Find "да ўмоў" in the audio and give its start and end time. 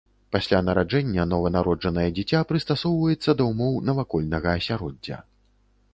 3.43-3.79